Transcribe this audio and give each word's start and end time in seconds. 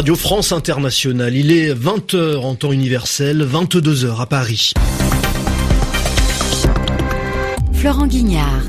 Radio 0.00 0.16
France 0.16 0.52
Internationale. 0.52 1.36
Il 1.36 1.52
est 1.52 1.74
20h 1.74 2.38
en 2.38 2.54
temps 2.54 2.72
universel, 2.72 3.46
22h 3.46 4.18
à 4.18 4.24
Paris. 4.24 4.72
Florent 7.74 8.06
Guignard 8.06 8.62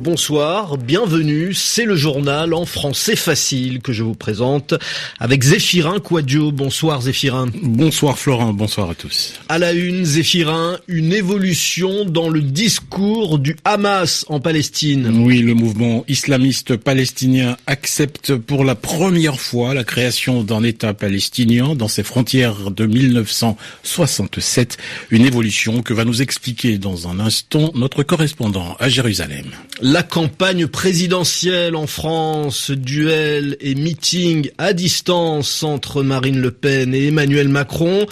bonsoir, 0.00 0.78
bienvenue, 0.78 1.52
c'est 1.52 1.84
le 1.84 1.94
journal 1.94 2.54
en 2.54 2.64
français 2.64 3.16
facile 3.16 3.80
que 3.80 3.92
je 3.92 4.02
vous 4.02 4.14
présente 4.14 4.74
avec 5.18 5.42
Zéphirin 5.42 5.98
Quadio. 6.00 6.52
Bonsoir 6.52 7.02
Zéphirin. 7.02 7.48
Bonsoir 7.62 8.18
Florent, 8.18 8.54
bonsoir 8.54 8.90
à 8.90 8.94
tous. 8.94 9.34
À 9.48 9.58
la 9.58 9.72
une, 9.72 10.04
Zéphirin, 10.04 10.78
une 10.88 11.12
évolution 11.12 12.06
dans 12.06 12.30
le 12.30 12.40
discours 12.40 13.38
du 13.38 13.56
Hamas 13.64 14.24
en 14.28 14.40
Palestine. 14.40 15.22
Oui, 15.24 15.40
le 15.40 15.54
mouvement 15.54 16.04
islamiste 16.08 16.76
palestinien 16.76 17.56
accepte 17.66 18.34
pour 18.34 18.64
la 18.64 18.74
première 18.74 19.38
fois 19.38 19.74
la 19.74 19.84
création 19.84 20.42
d'un 20.42 20.62
État 20.62 20.94
palestinien 20.94 21.74
dans 21.74 21.88
ses 21.88 22.02
frontières 22.02 22.70
de 22.70 22.86
1967, 22.86 24.78
une 25.10 25.26
évolution 25.26 25.82
que 25.82 25.92
va 25.92 26.06
nous 26.06 26.22
expliquer 26.22 26.78
dans 26.78 27.06
un 27.06 27.20
instant 27.20 27.70
notre 27.74 28.02
correspondant 28.02 28.76
à 28.80 28.88
Jérusalem. 28.88 29.44
La 29.92 30.04
campagne 30.04 30.68
présidentielle 30.68 31.74
en 31.74 31.88
France, 31.88 32.70
duel 32.70 33.56
et 33.60 33.74
meeting 33.74 34.48
à 34.56 34.72
distance 34.72 35.64
entre 35.64 36.04
Marine 36.04 36.40
Le 36.40 36.52
Pen 36.52 36.94
et 36.94 37.08
Emmanuel 37.08 37.48
Macron. 37.48 38.06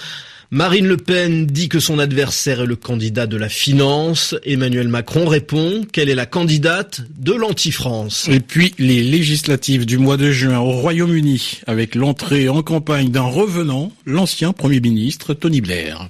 Marine 0.50 0.88
Le 0.88 0.96
Pen 0.96 1.46
dit 1.46 1.68
que 1.68 1.78
son 1.78 2.00
adversaire 2.00 2.62
est 2.62 2.66
le 2.66 2.74
candidat 2.74 3.28
de 3.28 3.36
la 3.36 3.48
finance. 3.48 4.34
Emmanuel 4.42 4.88
Macron 4.88 5.28
répond 5.28 5.84
qu'elle 5.92 6.08
est 6.08 6.16
la 6.16 6.26
candidate 6.26 7.02
de 7.16 7.32
l'anti-France. 7.32 8.26
Et 8.28 8.40
puis 8.40 8.74
les 8.80 9.04
législatives 9.04 9.86
du 9.86 9.98
mois 9.98 10.16
de 10.16 10.32
juin 10.32 10.58
au 10.58 10.72
Royaume-Uni 10.72 11.60
avec 11.68 11.94
l'entrée 11.94 12.48
en 12.48 12.62
campagne 12.62 13.12
d'un 13.12 13.22
revenant, 13.22 13.92
l'ancien 14.04 14.52
Premier 14.52 14.80
ministre 14.80 15.32
Tony 15.32 15.60
Blair. 15.60 16.08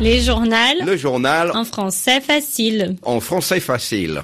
Les 0.00 0.20
journaux. 0.20 0.54
Le 0.86 0.96
journal. 0.96 1.50
En 1.54 1.64
français 1.64 2.20
facile. 2.20 2.94
En 3.02 3.18
français 3.18 3.58
facile. 3.58 4.22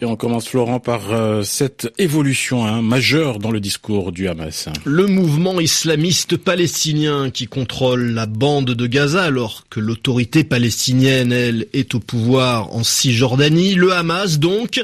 Et 0.00 0.06
on 0.06 0.16
commence, 0.16 0.48
Florent, 0.48 0.80
par 0.80 1.12
euh, 1.12 1.42
cette 1.42 1.92
évolution 1.98 2.66
hein, 2.66 2.82
majeure 2.82 3.38
dans 3.38 3.50
le 3.50 3.60
discours 3.60 4.10
du 4.10 4.26
Hamas. 4.26 4.68
Le 4.84 5.06
mouvement 5.06 5.60
islamiste 5.60 6.36
palestinien 6.36 7.30
qui 7.30 7.46
contrôle 7.46 8.10
la 8.10 8.26
bande 8.26 8.70
de 8.70 8.86
Gaza 8.86 9.22
alors 9.22 9.64
que 9.70 9.80
l'autorité 9.80 10.44
palestinienne, 10.44 11.32
elle, 11.32 11.66
est 11.72 11.94
au 11.94 12.00
pouvoir 12.00 12.74
en 12.74 12.82
Cisjordanie. 12.82 13.74
Le 13.74 13.92
Hamas, 13.92 14.38
donc, 14.38 14.82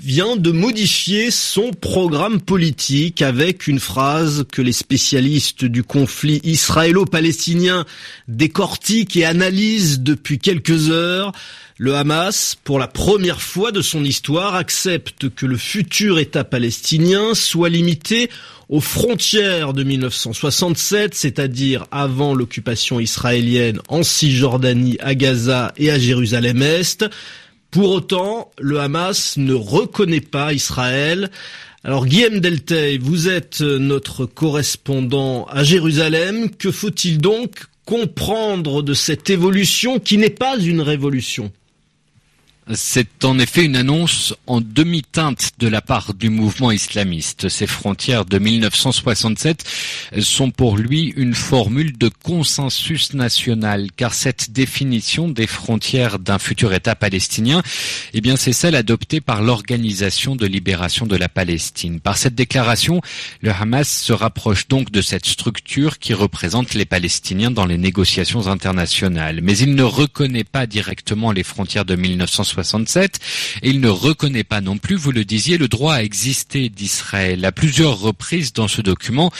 vient 0.00 0.36
de 0.36 0.52
modifier 0.52 1.30
son 1.30 1.72
programme 1.72 2.40
politique 2.40 3.20
avec 3.20 3.66
une 3.66 3.80
phrase 3.80 4.44
que 4.50 4.62
les 4.62 4.72
spécialistes 4.72 5.64
du 5.64 5.82
conflit 5.82 6.40
israélo-palestinien 6.44 7.84
décortiquent 8.28 9.16
et 9.16 9.24
analysent 9.24 10.00
depuis 10.00 10.38
quelques 10.38 10.90
heures. 10.90 11.32
Le 11.78 11.94
Hamas, 11.94 12.56
pour 12.62 12.78
la 12.78 12.86
première 12.86 13.40
fois 13.40 13.72
de 13.72 13.82
son 13.82 14.04
histoire, 14.04 14.54
accepte 14.54 15.30
que 15.30 15.46
le 15.46 15.56
futur 15.56 16.18
État 16.18 16.44
palestinien 16.44 17.34
soit 17.34 17.68
limité 17.68 18.30
aux 18.68 18.80
frontières 18.80 19.72
de 19.72 19.82
1967, 19.82 21.14
c'est-à-dire 21.14 21.86
avant 21.90 22.34
l'occupation 22.34 23.00
israélienne 23.00 23.80
en 23.88 24.02
Cisjordanie, 24.02 24.96
à 25.00 25.14
Gaza 25.14 25.72
et 25.76 25.90
à 25.90 25.98
Jérusalem-Est. 25.98 27.06
Pour 27.70 27.90
autant, 27.90 28.50
le 28.58 28.80
Hamas 28.80 29.36
ne 29.36 29.52
reconnaît 29.52 30.22
pas 30.22 30.54
Israël. 30.54 31.30
Alors 31.84 32.06
Guillaume 32.06 32.40
Deltey, 32.40 32.98
vous 32.98 33.28
êtes 33.28 33.60
notre 33.60 34.24
correspondant 34.24 35.44
à 35.46 35.64
Jérusalem. 35.64 36.50
Que 36.50 36.72
faut-il 36.72 37.18
donc 37.18 37.66
comprendre 37.84 38.82
de 38.82 38.94
cette 38.94 39.30
évolution 39.30 39.98
qui 39.98 40.16
n'est 40.16 40.30
pas 40.30 40.58
une 40.58 40.80
révolution? 40.80 41.52
C'est 42.74 43.24
en 43.24 43.38
effet 43.38 43.64
une 43.64 43.76
annonce 43.76 44.34
en 44.46 44.60
demi-teinte 44.60 45.52
de 45.58 45.68
la 45.68 45.80
part 45.80 46.12
du 46.12 46.28
mouvement 46.28 46.70
islamiste. 46.70 47.48
Ces 47.48 47.66
frontières 47.66 48.26
de 48.26 48.38
1967 48.38 49.64
sont 50.20 50.50
pour 50.50 50.76
lui 50.76 51.14
une 51.16 51.34
formule 51.34 51.96
de 51.96 52.10
consensus 52.22 53.14
national, 53.14 53.88
car 53.96 54.12
cette 54.12 54.50
définition 54.50 55.28
des 55.28 55.46
frontières 55.46 56.18
d'un 56.18 56.38
futur 56.38 56.74
État 56.74 56.94
palestinien, 56.94 57.62
eh 58.12 58.20
bien, 58.20 58.36
c'est 58.36 58.52
celle 58.52 58.74
adoptée 58.74 59.20
par 59.20 59.42
l'Organisation 59.42 60.36
de 60.36 60.46
libération 60.46 61.06
de 61.06 61.16
la 61.16 61.28
Palestine. 61.28 62.00
Par 62.00 62.18
cette 62.18 62.34
déclaration, 62.34 63.00
le 63.40 63.50
Hamas 63.50 63.88
se 63.88 64.12
rapproche 64.12 64.68
donc 64.68 64.90
de 64.90 65.00
cette 65.00 65.26
structure 65.26 65.98
qui 65.98 66.12
représente 66.12 66.74
les 66.74 66.84
Palestiniens 66.84 67.50
dans 67.50 67.66
les 67.66 67.78
négociations 67.78 68.46
internationales. 68.46 69.40
Mais 69.42 69.56
il 69.56 69.74
ne 69.74 69.82
reconnaît 69.82 70.44
pas 70.44 70.66
directement 70.66 71.32
les 71.32 71.42
frontières 71.42 71.84
de 71.86 71.96
1967 71.96 72.57
et 73.62 73.68
il 73.70 73.80
ne 73.80 73.88
reconnaît 73.88 74.44
pas 74.44 74.60
non 74.60 74.78
plus, 74.78 74.96
vous 74.96 75.12
le 75.12 75.24
disiez, 75.24 75.58
le 75.58 75.68
droit 75.68 75.94
à 75.94 76.02
exister 76.02 76.68
d'Israël. 76.68 77.44
À 77.44 77.52
plusieurs 77.52 77.98
reprises 77.98 78.52
dans 78.52 78.68
ce 78.68 78.82
document, 78.82 79.32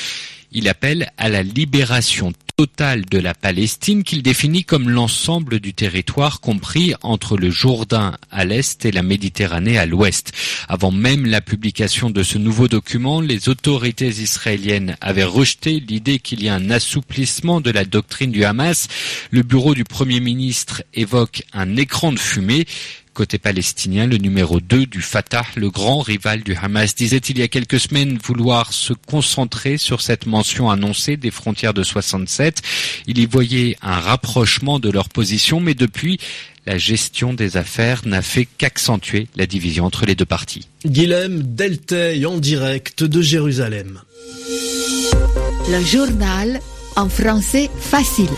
il 0.52 0.68
appelle 0.68 1.10
à 1.18 1.28
la 1.28 1.42
libération 1.42 2.32
totale 2.58 3.04
de 3.04 3.18
la 3.18 3.34
Palestine 3.34 4.02
qu'il 4.02 4.22
définit 4.22 4.64
comme 4.64 4.90
l'ensemble 4.90 5.60
du 5.60 5.74
territoire 5.74 6.40
compris 6.40 6.92
entre 7.02 7.36
le 7.36 7.50
Jourdain 7.50 8.16
à 8.32 8.44
l'est 8.44 8.84
et 8.84 8.90
la 8.90 9.04
Méditerranée 9.04 9.78
à 9.78 9.86
l'ouest. 9.86 10.32
Avant 10.66 10.90
même 10.90 11.24
la 11.24 11.40
publication 11.40 12.10
de 12.10 12.24
ce 12.24 12.36
nouveau 12.36 12.66
document, 12.66 13.20
les 13.20 13.48
autorités 13.48 14.08
israéliennes 14.08 14.96
avaient 15.00 15.22
rejeté 15.22 15.78
l'idée 15.78 16.18
qu'il 16.18 16.42
y 16.42 16.48
a 16.48 16.54
un 16.54 16.70
assouplissement 16.70 17.60
de 17.60 17.70
la 17.70 17.84
doctrine 17.84 18.32
du 18.32 18.42
Hamas. 18.42 18.88
Le 19.30 19.42
bureau 19.42 19.76
du 19.76 19.84
Premier 19.84 20.18
ministre 20.18 20.82
évoque 20.94 21.44
un 21.52 21.76
écran 21.76 22.10
de 22.10 22.18
fumée 22.18 22.66
Côté 23.18 23.38
palestinien, 23.38 24.06
le 24.06 24.16
numéro 24.16 24.60
2 24.60 24.86
du 24.86 25.02
Fatah, 25.02 25.44
le 25.56 25.70
grand 25.70 26.02
rival 26.02 26.44
du 26.44 26.54
Hamas, 26.54 26.94
disait 26.94 27.16
il 27.16 27.40
y 27.40 27.42
a 27.42 27.48
quelques 27.48 27.80
semaines 27.80 28.16
vouloir 28.16 28.72
se 28.72 28.92
concentrer 28.92 29.76
sur 29.76 30.02
cette 30.02 30.26
mention 30.26 30.70
annoncée 30.70 31.16
des 31.16 31.32
frontières 31.32 31.74
de 31.74 31.82
67. 31.82 32.62
Il 33.08 33.18
y 33.18 33.26
voyait 33.26 33.76
un 33.82 33.98
rapprochement 33.98 34.78
de 34.78 34.88
leur 34.88 35.08
position, 35.08 35.58
mais 35.58 35.74
depuis, 35.74 36.20
la 36.64 36.78
gestion 36.78 37.34
des 37.34 37.56
affaires 37.56 38.02
n'a 38.06 38.22
fait 38.22 38.46
qu'accentuer 38.56 39.26
la 39.34 39.46
division 39.46 39.84
entre 39.84 40.06
les 40.06 40.14
deux 40.14 40.24
parties. 40.24 40.68
Guilhem 40.86 41.42
Deltey 41.42 42.24
en 42.24 42.38
direct 42.38 43.02
de 43.02 43.20
Jérusalem. 43.20 44.00
Le 45.68 45.84
journal 45.84 46.60
en 46.94 47.08
français 47.08 47.68
facile. 47.80 48.30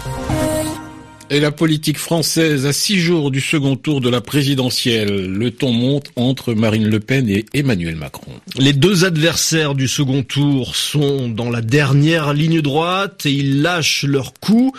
Et 1.32 1.38
la 1.38 1.52
politique 1.52 1.96
française 1.96 2.66
à 2.66 2.72
six 2.72 2.98
jours 2.98 3.30
du 3.30 3.40
second 3.40 3.76
tour 3.76 4.00
de 4.00 4.10
la 4.10 4.20
présidentielle. 4.20 5.30
Le 5.30 5.52
ton 5.52 5.70
monte 5.70 6.10
entre 6.16 6.54
Marine 6.54 6.88
Le 6.88 6.98
Pen 6.98 7.28
et 7.28 7.46
Emmanuel 7.54 7.94
Macron. 7.94 8.32
Les 8.56 8.72
deux 8.72 9.04
adversaires 9.04 9.76
du 9.76 9.86
second 9.86 10.24
tour 10.24 10.74
sont 10.74 11.28
dans 11.28 11.48
la 11.48 11.62
dernière 11.62 12.34
ligne 12.34 12.60
droite 12.60 13.26
et 13.26 13.30
ils 13.30 13.62
lâchent 13.62 14.02
leur 14.02 14.34
coup. 14.40 14.72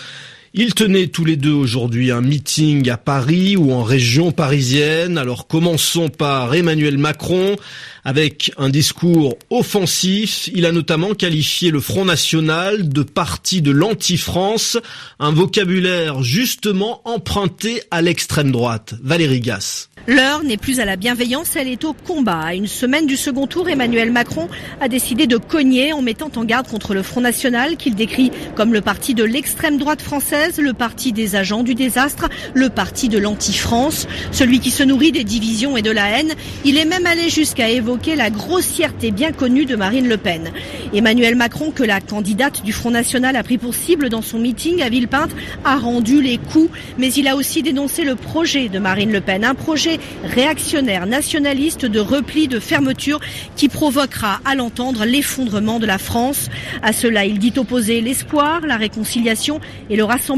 Ils 0.53 0.73
tenaient 0.73 1.07
tous 1.07 1.23
les 1.23 1.37
deux 1.37 1.53
aujourd'hui 1.53 2.11
un 2.11 2.19
meeting 2.19 2.89
à 2.89 2.97
Paris 2.97 3.55
ou 3.55 3.71
en 3.71 3.83
région 3.83 4.33
parisienne. 4.33 5.17
Alors 5.17 5.47
commençons 5.47 6.09
par 6.09 6.53
Emmanuel 6.53 6.97
Macron 6.97 7.55
avec 8.03 8.51
un 8.57 8.67
discours 8.67 9.37
offensif. 9.49 10.49
Il 10.53 10.65
a 10.65 10.73
notamment 10.73 11.13
qualifié 11.13 11.71
le 11.71 11.79
Front 11.79 12.03
National 12.03 12.89
de 12.89 13.01
parti 13.01 13.61
de 13.61 13.71
l'anti-France, 13.71 14.77
un 15.19 15.31
vocabulaire 15.31 16.21
justement 16.21 17.01
emprunté 17.05 17.81
à 17.89 18.01
l'extrême 18.01 18.51
droite. 18.51 18.95
Valérie 19.01 19.39
Gasse. 19.39 19.87
L'heure 20.07 20.43
n'est 20.43 20.57
plus 20.57 20.79
à 20.79 20.85
la 20.85 20.95
bienveillance, 20.95 21.55
elle 21.55 21.67
est 21.67 21.83
au 21.83 21.93
combat. 21.93 22.39
À 22.39 22.55
une 22.55 22.65
semaine 22.65 23.05
du 23.05 23.15
second 23.15 23.45
tour, 23.45 23.69
Emmanuel 23.69 24.11
Macron 24.11 24.49
a 24.79 24.87
décidé 24.87 25.27
de 25.27 25.37
cogner 25.37 25.93
en 25.93 26.01
mettant 26.01 26.31
en 26.35 26.43
garde 26.43 26.67
contre 26.67 26.95
le 26.95 27.03
Front 27.03 27.21
National 27.21 27.77
qu'il 27.77 27.93
décrit 27.93 28.31
comme 28.55 28.73
le 28.73 28.81
parti 28.81 29.13
de 29.13 29.23
l'extrême 29.23 29.77
droite 29.77 30.01
française, 30.01 30.40
le 30.57 30.73
parti 30.73 31.13
des 31.13 31.35
agents 31.35 31.61
du 31.61 31.75
désastre, 31.75 32.27
le 32.55 32.69
parti 32.69 33.09
de 33.09 33.19
l'anti-France, 33.19 34.07
celui 34.31 34.59
qui 34.59 34.71
se 34.71 34.81
nourrit 34.81 35.11
des 35.11 35.23
divisions 35.23 35.77
et 35.77 35.83
de 35.83 35.91
la 35.91 36.09
haine. 36.09 36.33
Il 36.65 36.77
est 36.77 36.85
même 36.85 37.05
allé 37.05 37.29
jusqu'à 37.29 37.69
évoquer 37.69 38.15
la 38.15 38.31
grossièreté 38.31 39.11
bien 39.11 39.31
connue 39.31 39.65
de 39.65 39.75
Marine 39.75 40.07
Le 40.07 40.17
Pen. 40.17 40.51
Emmanuel 40.93 41.35
Macron, 41.35 41.69
que 41.71 41.83
la 41.83 42.01
candidate 42.01 42.63
du 42.63 42.73
Front 42.73 42.89
National 42.89 43.35
a 43.35 43.43
pris 43.43 43.59
pour 43.59 43.75
cible 43.75 44.09
dans 44.09 44.23
son 44.23 44.39
meeting 44.39 44.81
à 44.81 44.89
Villepinte, 44.89 45.31
a 45.63 45.77
rendu 45.77 46.21
les 46.21 46.39
coups, 46.39 46.71
mais 46.97 47.13
il 47.13 47.27
a 47.27 47.35
aussi 47.35 47.61
dénoncé 47.61 48.03
le 48.03 48.15
projet 48.15 48.67
de 48.67 48.79
Marine 48.79 49.11
Le 49.11 49.21
Pen, 49.21 49.45
un 49.45 49.55
projet 49.55 49.99
réactionnaire 50.23 51.05
nationaliste 51.05 51.85
de 51.85 51.99
repli, 51.99 52.47
de 52.47 52.59
fermeture 52.59 53.19
qui 53.55 53.69
provoquera 53.69 54.41
à 54.43 54.55
l'entendre 54.55 55.05
l'effondrement 55.05 55.79
de 55.79 55.85
la 55.85 55.99
France. 55.99 56.49
À 56.81 56.93
cela, 56.93 57.25
il 57.25 57.37
dit 57.37 57.53
opposer 57.57 58.01
l'espoir, 58.01 58.61
la 58.61 58.77
réconciliation 58.77 59.59
et 59.89 59.95
le 59.95 60.03
rassemblement 60.03 60.30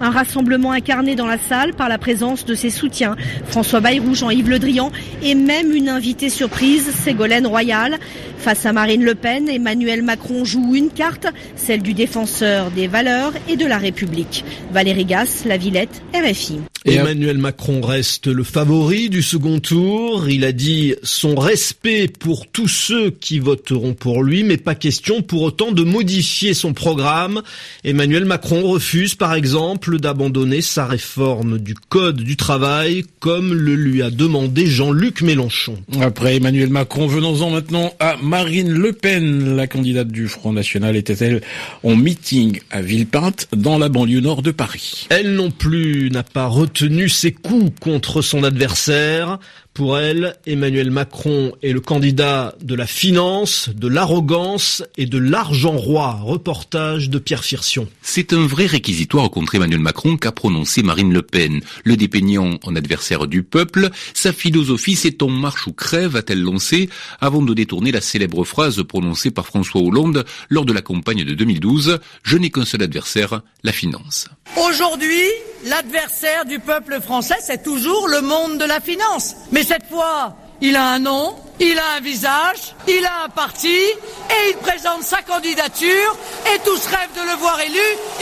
Un 0.00 0.10
rassemblement 0.10 0.72
incarné 0.72 1.14
dans 1.16 1.26
la 1.26 1.38
salle 1.38 1.72
par 1.72 1.88
la 1.88 1.96
présence 1.96 2.44
de 2.44 2.54
ses 2.54 2.70
soutiens, 2.70 3.16
François 3.46 3.80
Bayrou, 3.80 4.14
Jean-Yves 4.14 4.50
Le 4.50 4.58
Drian 4.58 4.90
et 5.22 5.34
même 5.34 5.72
une 5.72 5.88
invitée 5.88 6.28
surprise, 6.28 6.90
Ségolène 6.90 7.46
Royal. 7.46 7.98
Face 8.38 8.66
à 8.66 8.72
Marine 8.72 9.04
Le 9.04 9.14
Pen, 9.14 9.48
Emmanuel 9.48 10.02
Macron 10.02 10.44
joue 10.44 10.74
une 10.74 10.90
carte, 10.90 11.26
celle 11.56 11.80
du 11.80 11.94
défenseur 11.94 12.70
des 12.70 12.86
valeurs 12.86 13.32
et 13.48 13.56
de 13.56 13.66
la 13.66 13.78
République. 13.78 14.44
Valérie 14.72 15.06
Gasse, 15.06 15.44
La 15.46 15.56
Villette, 15.56 16.02
RFI. 16.14 16.60
Emmanuel 16.86 17.38
Macron 17.38 17.80
reste 17.80 18.26
le 18.26 18.44
favori 18.44 19.08
du 19.08 19.22
second 19.22 19.58
tour. 19.58 20.28
Il 20.28 20.44
a 20.44 20.52
dit 20.52 20.94
son 21.02 21.34
respect 21.34 22.08
pour 22.08 22.46
tous 22.46 22.68
ceux 22.68 23.10
qui 23.10 23.38
voteront 23.38 23.94
pour 23.94 24.22
lui, 24.22 24.44
mais 24.44 24.58
pas 24.58 24.74
question 24.74 25.22
pour 25.22 25.42
autant 25.42 25.72
de 25.72 25.82
modifier 25.82 26.52
son 26.52 26.74
programme. 26.74 27.40
Emmanuel 27.84 28.26
Macron 28.26 28.68
refuse 28.68 29.14
par 29.14 29.32
exemple 29.34 29.98
d'abandonner 29.98 30.60
sa 30.60 30.84
réforme 30.84 31.58
du 31.58 31.74
Code 31.74 32.20
du 32.20 32.36
travail 32.36 33.04
comme 33.18 33.54
le 33.54 33.76
lui 33.76 34.02
a 34.02 34.10
demandé 34.10 34.66
Jean-Luc 34.66 35.22
Mélenchon. 35.22 35.78
Après 36.02 36.36
Emmanuel 36.36 36.68
Macron, 36.68 37.06
venons-en 37.06 37.48
maintenant 37.48 37.94
à 37.98 38.16
Marine 38.22 38.70
Le 38.70 38.92
Pen. 38.92 39.56
La 39.56 39.66
candidate 39.66 40.08
du 40.08 40.28
Front 40.28 40.52
National 40.52 40.96
était-elle 40.96 41.40
en 41.82 41.96
meeting 41.96 42.60
à 42.70 42.82
Villepinte 42.82 43.48
dans 43.56 43.78
la 43.78 43.88
banlieue 43.88 44.20
nord 44.20 44.42
de 44.42 44.50
Paris? 44.50 45.06
Elle 45.08 45.34
non 45.34 45.50
plus 45.50 46.10
n'a 46.10 46.22
pas 46.22 46.46
tenu 46.74 47.08
ses 47.08 47.32
coups 47.32 47.72
contre 47.80 48.20
son 48.20 48.44
adversaire. 48.44 49.38
Pour 49.74 49.98
elle, 49.98 50.36
Emmanuel 50.46 50.92
Macron 50.92 51.52
est 51.64 51.72
le 51.72 51.80
candidat 51.80 52.54
de 52.62 52.76
la 52.76 52.86
finance, 52.86 53.70
de 53.74 53.88
l'arrogance 53.88 54.84
et 54.96 55.06
de 55.06 55.18
l'argent 55.18 55.76
roi. 55.76 56.20
Reportage 56.22 57.10
de 57.10 57.18
Pierre 57.18 57.42
Firsion. 57.42 57.88
C'est 58.00 58.32
un 58.32 58.46
vrai 58.46 58.66
réquisitoire 58.66 59.28
contre 59.30 59.56
Emmanuel 59.56 59.80
Macron 59.80 60.16
qu'a 60.16 60.30
prononcé 60.30 60.84
Marine 60.84 61.12
Le 61.12 61.22
Pen. 61.22 61.60
Le 61.82 61.96
dépeignant 61.96 62.56
en 62.62 62.76
adversaire 62.76 63.26
du 63.26 63.42
peuple, 63.42 63.90
sa 64.14 64.32
philosophie 64.32 64.94
c'est 64.94 65.20
on 65.24 65.30
marche 65.30 65.66
ou 65.66 65.72
crève, 65.72 66.14
a-t-elle 66.14 66.42
lancé, 66.42 66.88
avant 67.20 67.42
de 67.42 67.52
détourner 67.52 67.90
la 67.90 68.00
célèbre 68.00 68.44
phrase 68.44 68.80
prononcée 68.84 69.32
par 69.32 69.46
François 69.46 69.80
Hollande 69.80 70.24
lors 70.50 70.66
de 70.66 70.72
la 70.72 70.82
campagne 70.82 71.24
de 71.24 71.34
2012, 71.34 71.98
je 72.22 72.36
n'ai 72.36 72.50
qu'un 72.50 72.64
seul 72.64 72.82
adversaire, 72.82 73.40
la 73.64 73.72
finance. 73.72 74.28
Aujourd'hui, 74.56 75.24
l'adversaire 75.66 76.44
du 76.44 76.60
peuple 76.60 77.00
français, 77.00 77.38
c'est 77.42 77.64
toujours 77.64 78.06
le 78.06 78.20
monde 78.20 78.58
de 78.58 78.64
la 78.64 78.80
finance. 78.80 79.34
Mais 79.50 79.63
cette 79.64 79.86
fois, 79.86 80.36
il 80.60 80.76
a 80.76 80.92
un 80.92 80.98
nom, 80.98 81.34
il 81.60 81.78
a 81.78 81.96
un 81.96 82.00
visage, 82.00 82.74
il 82.88 83.04
a 83.04 83.24
un 83.24 83.28
parti 83.28 83.68
et 83.68 84.50
il 84.50 84.56
présente 84.62 85.02
sa 85.02 85.22
candidature 85.22 86.16
et 86.54 86.58
tous 86.64 86.86
rêvent 86.86 87.14
de 87.16 87.30
le 87.30 87.36
voir 87.38 87.58
élu. 87.60 87.78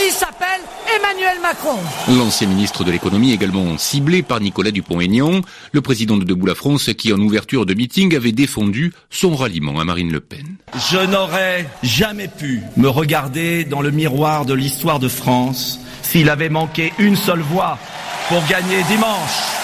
Il 0.07 0.13
s'appelle 0.13 0.61
Emmanuel 0.97 1.41
Macron. 1.41 1.79
L'ancien 2.09 2.49
ministre 2.49 2.85
de 2.85 2.91
l'économie 2.91 3.33
également 3.33 3.77
ciblé 3.79 4.23
par 4.23 4.41
Nicolas 4.41 4.71
Dupont-Aignan, 4.71 5.41
le 5.73 5.81
président 5.81 6.17
de 6.17 6.25
Debout 6.25 6.47
la 6.47 6.55
France 6.55 6.91
qui 6.97 7.13
en 7.13 7.19
ouverture 7.19 7.67
de 7.67 7.75
meeting 7.75 8.15
avait 8.15 8.33
défendu 8.33 8.93
son 9.11 9.35
ralliement 9.35 9.79
à 9.81 9.85
Marine 9.85 10.13
Le 10.13 10.21
Pen. 10.21 10.57
Je 10.91 10.99
n'aurais 10.99 11.67
jamais 11.83 12.29
pu 12.29 12.63
me 12.77 12.89
regarder 12.89 13.65
dans 13.65 13.83
le 13.83 13.91
miroir 13.91 14.45
de 14.47 14.55
l'histoire 14.55 14.99
de 14.99 15.09
France 15.09 15.81
s'il 16.03 16.29
avait 16.29 16.49
manqué 16.49 16.93
une 16.99 17.17
seule 17.17 17.41
voix 17.41 17.79
pour 18.29 18.45
gagner 18.47 18.83
dimanche. 18.89 19.62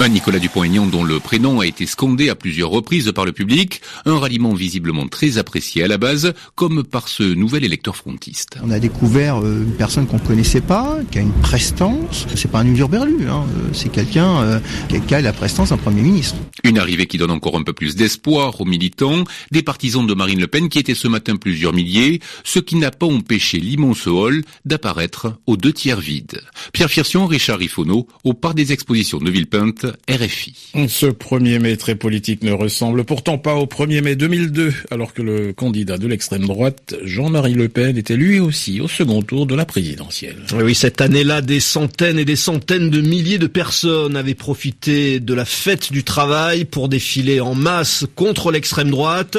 Un 0.00 0.10
Nicolas 0.10 0.38
Dupont-Aignan 0.38 0.86
dont 0.86 1.02
le 1.02 1.18
prénom 1.18 1.58
a 1.58 1.66
été 1.66 1.84
scandé 1.84 2.28
à 2.28 2.36
plusieurs 2.36 2.70
reprises 2.70 3.10
par 3.10 3.24
le 3.24 3.32
public, 3.32 3.80
un 4.06 4.16
ralliement 4.16 4.54
visiblement 4.54 5.08
très 5.08 5.38
apprécié 5.38 5.82
à 5.82 5.88
la 5.88 5.98
base, 5.98 6.34
comme 6.54 6.84
par 6.84 7.08
ce 7.08 7.24
nouvel 7.24 7.64
électeur 7.64 7.96
frontiste. 7.96 8.58
On 8.62 8.70
a 8.70 8.78
découvert 8.78 9.42
euh, 9.42 9.64
une 9.64 9.72
personne 9.72 10.06
qu'on 10.06 10.20
connaissait 10.20 10.60
pas, 10.60 10.98
qui 11.10 11.18
a 11.18 11.22
une 11.22 11.32
prestance. 11.32 12.28
C'est 12.36 12.48
pas 12.48 12.60
un 12.60 12.72
Berlu, 12.72 13.28
hein. 13.28 13.44
Euh, 13.56 13.70
c'est 13.72 13.90
quelqu'un 13.90 14.40
euh, 14.42 14.60
qui 14.88 15.14
a 15.16 15.20
la 15.20 15.32
prestance 15.32 15.70
d'un 15.70 15.76
premier 15.78 16.02
ministre. 16.02 16.36
Une 16.62 16.78
arrivée 16.78 17.08
qui 17.08 17.18
donne 17.18 17.32
encore 17.32 17.56
un 17.56 17.64
peu 17.64 17.72
plus 17.72 17.96
d'espoir 17.96 18.60
aux 18.60 18.64
militants, 18.64 19.24
des 19.50 19.64
partisans 19.64 20.06
de 20.06 20.14
Marine 20.14 20.38
Le 20.38 20.46
Pen 20.46 20.68
qui 20.68 20.78
étaient 20.78 20.94
ce 20.94 21.08
matin 21.08 21.34
plusieurs 21.34 21.72
milliers, 21.72 22.20
ce 22.44 22.60
qui 22.60 22.76
n'a 22.76 22.92
pas 22.92 23.06
empêché 23.06 23.58
l'immense 23.58 24.06
hall 24.06 24.44
d'apparaître 24.64 25.34
aux 25.48 25.56
deux 25.56 25.72
tiers 25.72 25.98
vide. 25.98 26.40
Pierre 26.72 26.90
Firsion, 26.90 27.26
Richard 27.26 27.58
Rifono, 27.58 28.06
au 28.22 28.34
parc 28.34 28.54
des 28.54 28.72
expositions 28.72 29.18
de 29.18 29.30
Villepinte, 29.30 29.87
RFI. 30.08 30.54
Ce 30.88 31.06
1er 31.06 31.58
mai 31.58 31.76
très 31.76 31.94
politique 31.94 32.42
ne 32.42 32.52
ressemble 32.52 33.04
pourtant 33.04 33.38
pas 33.38 33.54
au 33.54 33.66
1er 33.66 34.02
mai 34.02 34.16
2002, 34.16 34.72
alors 34.90 35.12
que 35.12 35.22
le 35.22 35.52
candidat 35.52 35.98
de 35.98 36.06
l'extrême 36.06 36.46
droite, 36.46 36.94
Jean-Marie 37.04 37.54
Le 37.54 37.68
Pen, 37.68 37.96
était 37.96 38.16
lui 38.16 38.40
aussi 38.40 38.80
au 38.80 38.88
second 38.88 39.22
tour 39.22 39.46
de 39.46 39.54
la 39.54 39.64
présidentielle. 39.64 40.42
Oui, 40.54 40.74
cette 40.74 41.00
année-là, 41.00 41.40
des 41.40 41.60
centaines 41.60 42.18
et 42.18 42.24
des 42.24 42.36
centaines 42.36 42.90
de 42.90 43.00
milliers 43.00 43.38
de 43.38 43.46
personnes 43.46 44.16
avaient 44.16 44.34
profité 44.34 45.20
de 45.20 45.34
la 45.34 45.44
fête 45.44 45.92
du 45.92 46.04
travail 46.04 46.64
pour 46.64 46.88
défiler 46.88 47.40
en 47.40 47.54
masse 47.54 48.06
contre 48.14 48.50
l'extrême 48.50 48.90
droite. 48.90 49.38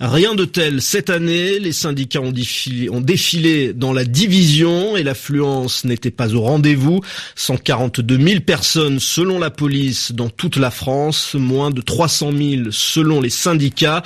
Rien 0.00 0.34
de 0.34 0.44
tel 0.44 0.82
cette 0.82 1.10
année. 1.10 1.58
Les 1.58 1.72
syndicats 1.72 2.20
ont 2.20 2.32
défilé, 2.32 2.90
ont 2.90 3.00
défilé 3.00 3.72
dans 3.72 3.92
la 3.92 4.04
division 4.04 4.96
et 4.96 5.02
l'affluence 5.02 5.84
n'était 5.84 6.10
pas 6.10 6.34
au 6.34 6.40
rendez-vous. 6.40 7.00
142 7.36 8.18
000 8.18 8.40
personnes 8.40 9.00
selon 9.00 9.38
la 9.38 9.50
police 9.50 9.85
dans 10.12 10.28
toute 10.28 10.56
la 10.56 10.70
France, 10.70 11.34
moins 11.34 11.70
de 11.70 11.80
300 11.80 12.32
000 12.32 12.62
selon 12.70 13.20
les 13.20 13.30
syndicats. 13.30 14.02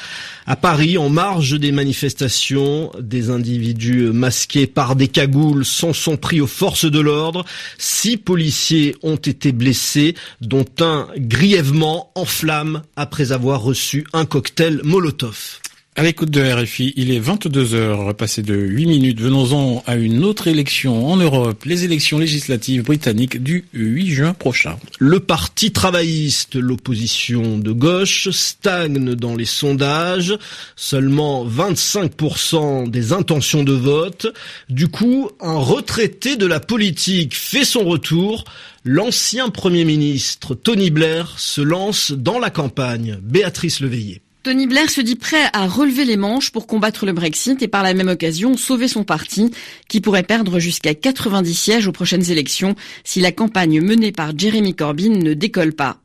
À 0.46 0.56
Paris, 0.56 0.98
en 0.98 1.08
marge 1.08 1.58
des 1.58 1.72
manifestations, 1.72 2.90
des 3.00 3.30
individus 3.30 4.10
masqués 4.12 4.66
par 4.66 4.96
des 4.96 5.08
cagoules 5.08 5.64
s'en 5.64 5.92
sont 5.92 6.16
pris 6.16 6.40
aux 6.40 6.46
forces 6.46 6.90
de 6.90 7.00
l'ordre. 7.00 7.44
Six 7.78 8.16
policiers 8.16 8.96
ont 9.02 9.16
été 9.16 9.52
blessés, 9.52 10.14
dont 10.40 10.66
un 10.80 11.08
grièvement 11.16 12.10
en 12.14 12.24
flammes 12.24 12.82
après 12.96 13.32
avoir 13.32 13.62
reçu 13.62 14.06
un 14.12 14.24
cocktail 14.24 14.80
Molotov. 14.84 15.60
À 16.00 16.02
l'écoute 16.02 16.30
de 16.30 16.40
RFI, 16.40 16.94
il 16.96 17.12
est 17.12 17.18
22 17.18 17.74
heures, 17.74 18.16
passé 18.16 18.40
de 18.40 18.54
8 18.54 18.86
minutes. 18.86 19.20
Venons-en 19.20 19.84
à 19.86 19.96
une 19.96 20.24
autre 20.24 20.48
élection 20.48 21.06
en 21.06 21.18
Europe, 21.18 21.62
les 21.66 21.84
élections 21.84 22.18
législatives 22.18 22.84
britanniques 22.84 23.42
du 23.42 23.66
8 23.74 24.06
juin 24.06 24.32
prochain. 24.32 24.78
Le 24.98 25.20
parti 25.20 25.72
travailliste, 25.72 26.54
l'opposition 26.54 27.58
de 27.58 27.70
gauche, 27.72 28.30
stagne 28.30 29.14
dans 29.14 29.36
les 29.36 29.44
sondages. 29.44 30.38
Seulement 30.74 31.46
25% 31.46 32.88
des 32.88 33.12
intentions 33.12 33.62
de 33.62 33.74
vote. 33.74 34.26
Du 34.70 34.88
coup, 34.88 35.28
un 35.38 35.58
retraité 35.58 36.36
de 36.36 36.46
la 36.46 36.60
politique 36.60 37.36
fait 37.36 37.66
son 37.66 37.84
retour. 37.84 38.44
L'ancien 38.86 39.50
Premier 39.50 39.84
ministre 39.84 40.54
Tony 40.54 40.90
Blair 40.90 41.34
se 41.36 41.60
lance 41.60 42.12
dans 42.12 42.38
la 42.38 42.48
campagne. 42.48 43.18
Béatrice 43.22 43.80
Leveillé. 43.80 44.22
Tony 44.42 44.66
Blair 44.66 44.88
se 44.88 45.02
dit 45.02 45.16
prêt 45.16 45.50
à 45.52 45.66
relever 45.66 46.06
les 46.06 46.16
manches 46.16 46.50
pour 46.50 46.66
combattre 46.66 47.04
le 47.04 47.12
Brexit 47.12 47.60
et 47.60 47.68
par 47.68 47.82
la 47.82 47.92
même 47.92 48.08
occasion 48.08 48.56
sauver 48.56 48.88
son 48.88 49.04
parti, 49.04 49.50
qui 49.86 50.00
pourrait 50.00 50.22
perdre 50.22 50.58
jusqu'à 50.58 50.94
90 50.94 51.52
sièges 51.52 51.86
aux 51.86 51.92
prochaines 51.92 52.30
élections 52.30 52.74
si 53.04 53.20
la 53.20 53.32
campagne 53.32 53.82
menée 53.82 54.12
par 54.12 54.36
Jeremy 54.36 54.74
Corbyn 54.74 55.10
ne 55.10 55.34
décolle 55.34 55.74
pas. 55.74 55.98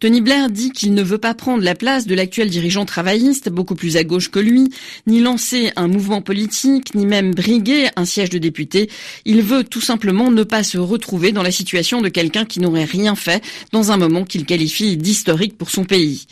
Tony 0.00 0.20
Blair 0.20 0.50
dit 0.50 0.70
qu'il 0.70 0.94
ne 0.94 1.02
veut 1.02 1.18
pas 1.18 1.34
prendre 1.34 1.62
la 1.62 1.74
place 1.74 2.06
de 2.06 2.14
l'actuel 2.14 2.50
dirigeant 2.50 2.84
travailliste, 2.84 3.48
beaucoup 3.48 3.74
plus 3.74 3.96
à 3.96 4.04
gauche 4.04 4.30
que 4.30 4.38
lui, 4.38 4.68
ni 5.06 5.20
lancer 5.20 5.70
un 5.76 5.88
mouvement 5.88 6.22
politique, 6.22 6.94
ni 6.94 7.06
même 7.06 7.34
briguer 7.34 7.88
un 7.96 8.04
siège 8.04 8.30
de 8.30 8.38
député. 8.38 8.90
Il 9.24 9.42
veut 9.42 9.64
tout 9.64 9.80
simplement 9.80 10.30
ne 10.30 10.42
pas 10.42 10.62
se 10.62 10.78
retrouver 10.78 11.32
dans 11.32 11.42
la 11.42 11.50
situation 11.50 12.00
de 12.00 12.08
quelqu'un 12.08 12.44
qui 12.44 12.60
n'aurait 12.60 12.84
rien 12.84 13.14
fait 13.14 13.42
dans 13.72 13.92
un 13.92 13.96
moment 13.96 14.24
qu'il 14.24 14.44
qualifie 14.44 14.96
d'historique 14.96 15.56
pour 15.56 15.70
son 15.70 15.84
pays. 15.84 16.26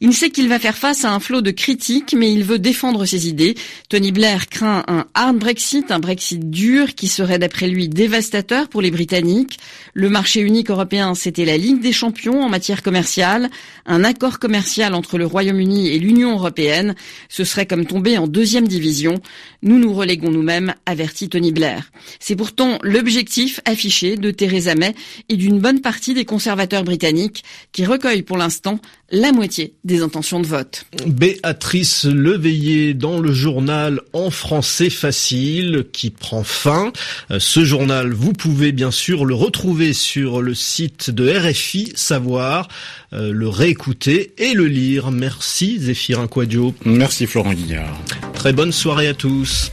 Il 0.00 0.14
sait 0.14 0.30
qu'il 0.30 0.48
va 0.48 0.60
faire 0.60 0.76
face 0.76 1.04
à 1.04 1.12
un 1.12 1.18
flot 1.18 1.40
de 1.40 1.50
critiques, 1.50 2.14
mais 2.16 2.32
il 2.32 2.44
veut 2.44 2.60
défendre 2.60 3.04
ses 3.04 3.28
idées. 3.28 3.56
Tony 3.88 4.12
Blair 4.12 4.46
craint 4.48 4.84
un 4.86 5.06
hard 5.14 5.38
Brexit, 5.38 5.90
un 5.90 5.98
Brexit 5.98 6.50
dur 6.50 6.94
qui 6.94 7.08
serait 7.08 7.40
d'après 7.40 7.66
lui 7.66 7.88
dévastateur 7.88 8.68
pour 8.68 8.80
les 8.80 8.92
Britanniques. 8.92 9.58
Le 9.94 10.08
marché 10.08 10.40
unique 10.40 10.70
européen, 10.70 11.16
c'était 11.16 11.44
la 11.44 11.56
Ligue 11.56 11.80
des 11.80 11.92
champions 11.92 12.40
en 12.42 12.48
matière 12.48 12.67
commerciale. 12.76 13.50
Un 13.86 14.04
accord 14.04 14.38
commercial 14.38 14.94
entre 14.94 15.18
le 15.18 15.26
Royaume-Uni 15.26 15.88
et 15.88 15.98
l'Union 15.98 16.32
européenne, 16.32 16.94
ce 17.28 17.44
serait 17.44 17.66
comme 17.66 17.86
tomber 17.86 18.18
en 18.18 18.26
deuxième 18.26 18.68
division. 18.68 19.20
Nous 19.62 19.78
nous 19.78 19.92
reléguons 19.92 20.30
nous-mêmes, 20.30 20.74
avertit 20.86 21.28
Tony 21.28 21.52
Blair. 21.52 21.90
C'est 22.20 22.36
pourtant 22.36 22.78
l'objectif 22.82 23.60
affiché 23.64 24.16
de 24.16 24.30
Theresa 24.30 24.74
May 24.74 24.94
et 25.28 25.36
d'une 25.36 25.58
bonne 25.58 25.80
partie 25.80 26.14
des 26.14 26.24
conservateurs 26.24 26.84
britanniques 26.84 27.44
qui 27.72 27.84
recueillent 27.84 28.22
pour 28.22 28.36
l'instant 28.36 28.80
la 29.10 29.32
moitié 29.32 29.74
des 29.84 30.02
intentions 30.02 30.40
de 30.40 30.46
vote. 30.46 30.84
Béatrice 31.06 32.04
Leveillé 32.04 32.94
dans 32.94 33.20
le 33.20 33.32
journal 33.32 34.00
en 34.12 34.30
français 34.30 34.90
facile 34.90 35.86
qui 35.92 36.10
prend 36.10 36.44
fin. 36.44 36.92
Euh, 37.30 37.38
ce 37.40 37.64
journal, 37.64 38.12
vous 38.12 38.32
pouvez 38.32 38.72
bien 38.72 38.90
sûr 38.90 39.24
le 39.24 39.34
retrouver 39.34 39.92
sur 39.92 40.42
le 40.42 40.54
site 40.54 41.10
de 41.10 41.30
RFI 41.30 41.92
Savoir, 41.94 42.68
euh, 43.12 43.32
le 43.32 43.48
réécouter 43.48 44.32
et 44.36 44.52
le 44.52 44.66
lire. 44.66 45.10
Merci 45.10 45.78
Zéphirin 45.80 46.26
Quadio. 46.26 46.74
Merci 46.84 47.26
Florent 47.26 47.54
Guillard. 47.54 47.98
Très 48.34 48.52
bonne 48.52 48.72
soirée 48.72 49.08
à 49.08 49.14
tous. 49.14 49.70